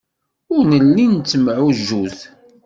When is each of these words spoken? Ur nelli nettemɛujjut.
Ur 0.55 0.63
nelli 0.71 1.05
nettemɛujjut. 1.07 2.19